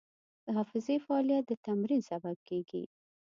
د 0.45 0.47
حافظې 0.57 0.95
فعالیت 1.05 1.43
د 1.47 1.53
تمرین 1.65 2.01
سبب 2.11 2.37
کېږي. 2.49 2.83